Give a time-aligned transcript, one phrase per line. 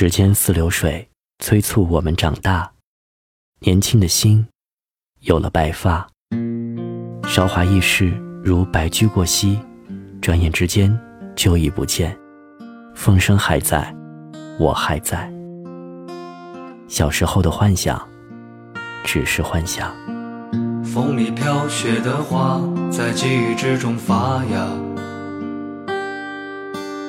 [0.00, 1.06] 时间似流水，
[1.40, 2.72] 催促我们长大。
[3.58, 4.46] 年轻的心
[5.18, 6.08] 有了白发，
[7.28, 8.08] 韶华易逝，
[8.42, 9.60] 如白驹过隙，
[10.22, 10.98] 转眼之间
[11.36, 12.18] 就已不见。
[12.94, 13.94] 风声还在，
[14.58, 15.30] 我还在。
[16.88, 18.08] 小时候的幻想，
[19.04, 19.94] 只是幻想。
[20.82, 22.58] 风里飘雪的花，
[22.90, 24.66] 在记忆之中发芽。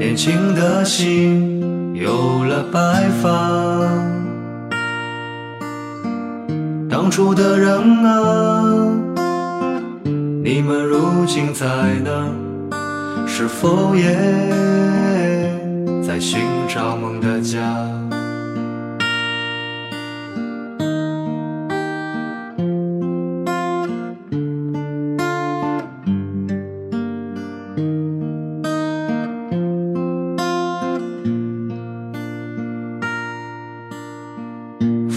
[0.00, 1.60] 年轻的心
[1.94, 3.28] 有了白发，
[6.88, 8.64] 当初的人啊，
[10.42, 11.66] 你们如今在
[12.02, 12.26] 哪？
[13.26, 14.10] 是否也
[16.02, 17.60] 在寻找梦的家？